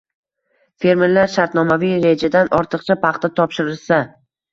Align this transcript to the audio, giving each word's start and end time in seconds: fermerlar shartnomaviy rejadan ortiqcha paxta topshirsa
fermerlar 0.85 1.29
shartnomaviy 1.33 1.93
rejadan 2.05 2.49
ortiqcha 2.61 2.97
paxta 3.05 3.31
topshirsa 3.41 4.01